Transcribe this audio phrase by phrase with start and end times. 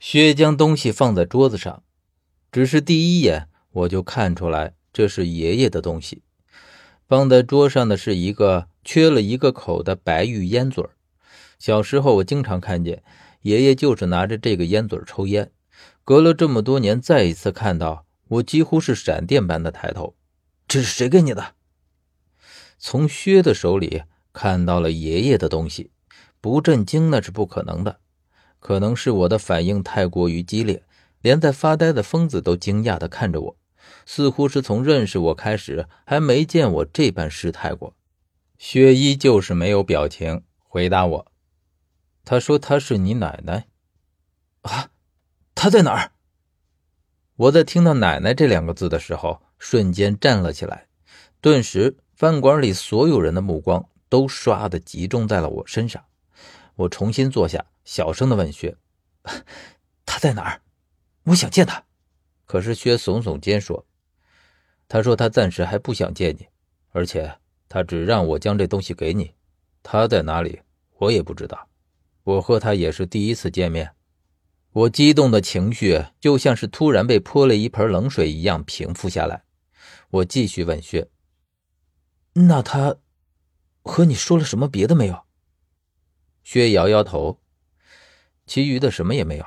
[0.00, 1.82] 薛将东西放在桌子上，
[2.50, 6.22] 只是第一眼我就看出来这是爷爷的东西。
[7.06, 10.82] 放在桌上的是一个缺了一个口的白玉烟嘴
[11.58, 13.02] 小时候我经常看见
[13.42, 15.52] 爷爷就是拿着这个烟嘴抽烟。
[16.02, 20.16] 隔了这么多年，再一次看到，我几乎是闪电般的抬头。
[20.66, 21.54] 这是谁给你的？
[22.78, 25.90] 从薛的手里看到了爷爷的东西，
[26.40, 27.99] 不震惊那是不可能的。
[28.60, 30.84] 可能是我的反应太过于激烈，
[31.20, 33.56] 连在发呆的疯子都惊讶地看着我，
[34.06, 37.96] 似乎是从认识我开始还没见我这般失态过。
[38.58, 41.32] 薛依旧是没有表情回答我
[42.24, 43.66] ：“他说他是你奶奶。”
[44.62, 44.90] 啊，
[45.54, 46.12] 他在哪儿？
[47.36, 50.88] 我在听到“奶奶”这两个字的时候，瞬间站了起来，
[51.40, 56.04] 顿时饭馆里所有人的目光都唰的集中在了我身上。
[56.80, 57.64] 我重新坐下。
[57.84, 58.76] 小声的问薛
[60.06, 60.62] ：“他在哪儿？
[61.24, 61.82] 我想见他。”
[62.46, 63.84] 可是薛耸耸肩说
[64.88, 66.46] ：“他说他暂时还不想见你，
[66.90, 69.34] 而且他只让我将这东西给你。
[69.82, 70.60] 他在哪里，
[70.98, 71.68] 我也不知道。
[72.22, 73.94] 我和他也是第一次见面。”
[74.72, 79.42] 我激动的情绪就像是突然被泼了一盆冷水一样平复下来。
[80.10, 81.08] 我继续问薛
[82.34, 82.96] ：“那他
[83.82, 85.24] 和你说了什么别的没有？”
[86.52, 87.38] 薛摇摇头。
[88.44, 89.46] 其余的什么也没有，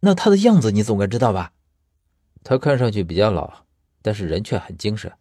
[0.00, 1.52] 那他的样子你总该知道吧？
[2.42, 3.64] 他看上去比较老，
[4.02, 5.12] 但是人却很精神。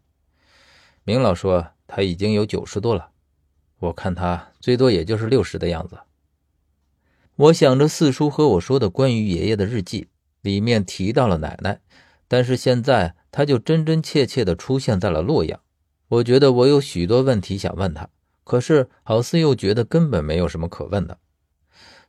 [1.04, 3.12] 明老说他已经有九十多了，
[3.78, 6.00] 我看他最多也就是六十的样子。
[7.36, 10.08] 我想着四叔和我说的关于爷爷的日记
[10.42, 11.82] 里面提到了奶奶，
[12.28, 15.62] 但是现在他就真真切切的出现在了洛阳。
[16.08, 18.10] 我觉得我有许多问题想问他，
[18.50, 21.20] 可是好似又觉得根本没有什么可问的。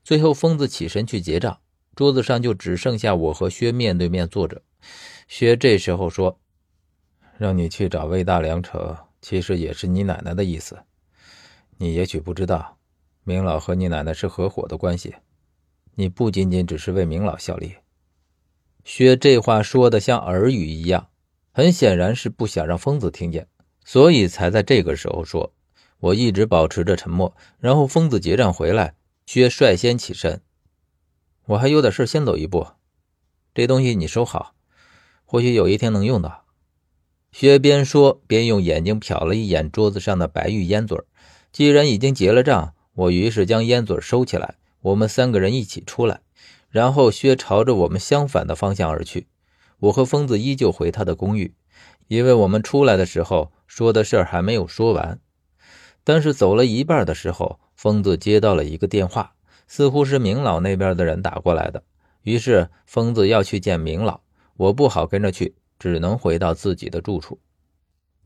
[0.02, 1.60] 最后，疯子起身去结账，
[1.94, 4.62] 桌子上就只剩下我和薛面对面坐着。
[5.28, 6.40] 薛这时候说
[7.36, 10.78] ：“让你去找魏大良扯，其实也是你奶奶的意思。
[11.76, 12.78] 你也许不知道，
[13.22, 15.16] 明老和你奶奶是合伙的关系，
[15.96, 17.74] 你不仅仅只是为明老效力。”
[18.82, 21.10] 薛这话说的像耳语一样，
[21.52, 23.46] 很显然是不想让疯子听见，
[23.84, 25.52] 所以才在这个时候说。
[26.00, 28.94] 我一直保持着沉默，然后疯子结账回来。
[29.26, 30.40] 薛率先起身，
[31.46, 32.66] 我还有点事，先走一步。
[33.54, 34.54] 这东西你收好，
[35.24, 36.44] 或许有一天能用到。
[37.30, 40.98] 薛边说边用眼睛瞟了一眼桌子上的白玉烟嘴
[41.52, 44.56] 既然已经结了账，我于是将烟嘴收起来。
[44.80, 46.22] 我们三个人一起出来，
[46.70, 49.28] 然后薛朝着我们相反的方向而去。
[49.78, 51.54] 我和疯子依旧回他的公寓，
[52.08, 55.20] 因为我们出来的时候说的事儿还没有说完。
[56.04, 57.58] 但是走了一半的时候。
[57.80, 59.32] 疯子接到了一个电话，
[59.66, 61.82] 似乎是明老那边的人打过来的。
[62.20, 64.20] 于是疯子要去见明老，
[64.58, 67.40] 我不好跟着去，只能回到自己的住处。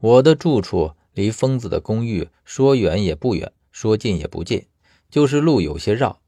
[0.01, 4.67] 我的住处离疯子的公寓说远也不远，说近也不近，
[5.09, 6.19] 就是路有些绕。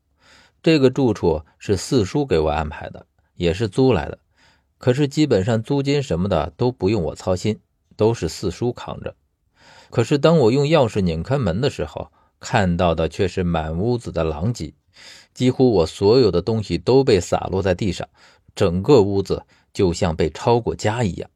[0.63, 4.21] 这个住处是四叔给我安排的，也是租来的，
[4.79, 7.59] 可是基本上租金什么的都不用我操心，
[7.97, 9.17] 都是四叔扛着。
[9.91, 12.11] 可是当我用钥匙拧开门的时候，
[12.41, 14.75] 看到的却是满屋子的狼藉，
[15.33, 18.09] 几乎我所有的东西都被洒落在地上，
[18.55, 21.31] 整个屋子就像被抄过家一样，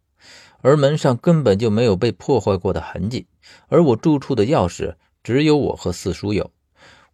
[0.60, 3.26] 而门上根本就没有被破坏过的痕迹。
[3.68, 6.50] 而我住处的钥匙只有我和四叔有，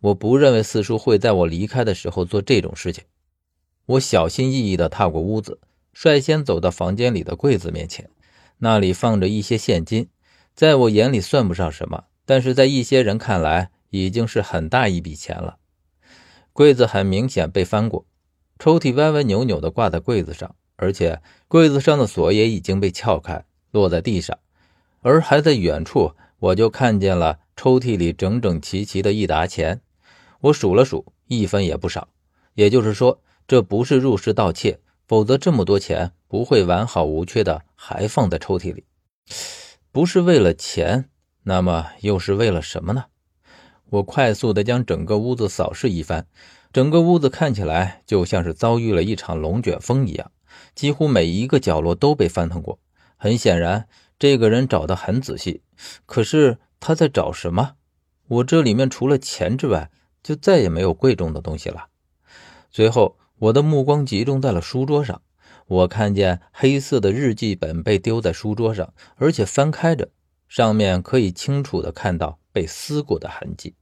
[0.00, 3.04] 我不认为四叔会在我离开的时候做这种事情。
[3.86, 5.60] 我小心翼翼地踏过屋子，
[5.92, 8.10] 率先走到房间里的柜子面前，
[8.58, 10.08] 那里放着一些现金，
[10.56, 13.70] 在我眼里算不上什么，但是在一些人看来。
[13.90, 15.56] 已经是很大一笔钱了。
[16.52, 18.04] 柜子很明显被翻过，
[18.58, 24.36] 抽屉歪歪扭扭的挂在柜子上，而且柜子上的锁也已经被撬开，落在地上。
[25.00, 29.80] 而还在远处，我就看见了抽屉里整整齐齐的一沓钱。
[30.40, 32.08] 我数了数，一分也不少。
[32.54, 38.84] 也就是说，这不是入室盗窃，否则这么多钱不会完好无缺的还放在抽屉里。
[39.96, 41.08] 不是为了钱，
[41.44, 43.06] 那么又是为了什么呢？
[43.88, 46.26] 我快速地将整个屋子扫视一番，
[46.70, 50.30] 整个屋子看起来就像是遭遇了一场龙卷风一样，
[50.74, 52.78] 几乎每一个角落都被翻腾过。
[53.16, 53.88] 很显然，
[54.18, 55.62] 这个人找得很仔细。
[56.04, 57.76] 可是他在找什么？
[58.28, 59.90] 我这里面除了钱之外，
[60.22, 61.86] 就再也没有贵重的东西了。
[62.70, 65.22] 最后，我的目光集中在了书桌上，
[65.66, 70.08] 我看见黑色的日记本被丢在书桌上，而且翻开着，
[70.48, 72.38] 上面可以清楚地看到。
[72.56, 73.74] 被撕过的痕迹。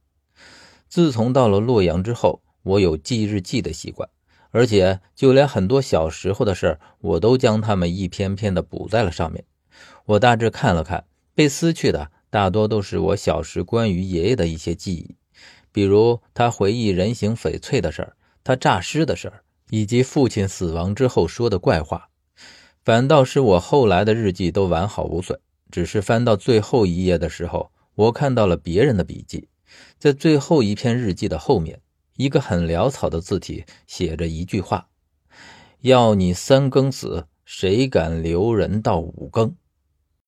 [0.89, 4.09] 自从到了洛阳之后，我有记日记的习惯，
[4.51, 9.45] 而且就连很多小时候的事儿，我都将它们一篇篇的补在了上面。
[10.07, 15.15] 我大致看了看，被撕去的大多都是我小时关于爷爷的一些记忆，
[15.71, 22.09] 比如他回忆人形翡翠的事儿，他诈尸的事儿，以及父亲死亡之后说的怪话。
[22.83, 25.39] 反倒是我后来的日记都完好无损，
[25.71, 29.49] 只是翻到最后一页的时候，我看到了别人的笔记，
[29.97, 31.81] 在最后一篇日记的后面，
[32.15, 34.87] 一个很潦草的字体写着一句话
[35.81, 39.55] ：“要你三更死，谁敢留人到五更？”